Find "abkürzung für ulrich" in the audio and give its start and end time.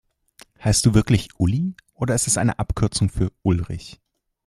2.49-4.01